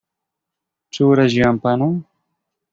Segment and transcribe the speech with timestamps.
[0.89, 1.99] "Czy uraziłam pana?"